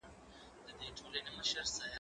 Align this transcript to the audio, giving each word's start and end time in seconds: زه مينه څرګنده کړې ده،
زه 0.65 0.71
مينه 0.77 0.93
څرګنده 0.97 1.41
کړې 1.49 1.61
ده، 1.75 1.87